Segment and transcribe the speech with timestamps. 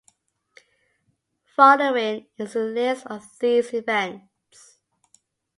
[1.55, 4.79] Following is the list of these events.